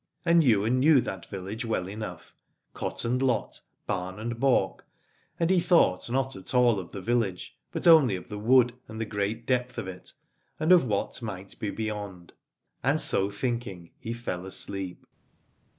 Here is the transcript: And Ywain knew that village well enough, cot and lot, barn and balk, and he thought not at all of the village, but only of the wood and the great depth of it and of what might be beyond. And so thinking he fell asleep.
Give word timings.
And 0.25 0.43
Ywain 0.43 0.79
knew 0.79 0.99
that 1.01 1.27
village 1.27 1.63
well 1.63 1.87
enough, 1.87 2.33
cot 2.73 3.05
and 3.05 3.21
lot, 3.21 3.61
barn 3.85 4.17
and 4.17 4.39
balk, 4.39 4.83
and 5.39 5.51
he 5.51 5.59
thought 5.59 6.09
not 6.09 6.35
at 6.35 6.55
all 6.55 6.79
of 6.79 6.91
the 6.91 7.01
village, 7.03 7.55
but 7.71 7.85
only 7.85 8.15
of 8.15 8.27
the 8.27 8.39
wood 8.39 8.73
and 8.87 8.99
the 8.99 9.05
great 9.05 9.45
depth 9.45 9.77
of 9.77 9.87
it 9.87 10.13
and 10.59 10.71
of 10.71 10.85
what 10.85 11.21
might 11.21 11.59
be 11.59 11.69
beyond. 11.69 12.33
And 12.83 12.99
so 12.99 13.29
thinking 13.29 13.91
he 13.99 14.11
fell 14.11 14.47
asleep. 14.47 15.05